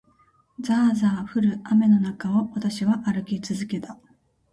[0.59, 3.99] ざあざあ降る雨の中を、私は歩き続けた。